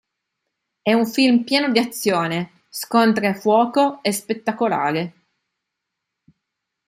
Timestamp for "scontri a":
2.69-3.35